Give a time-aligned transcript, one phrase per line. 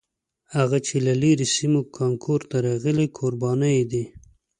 [0.55, 4.03] هغه چې له لرې سیمو کانکور ته راغلي کوربانه یې دي.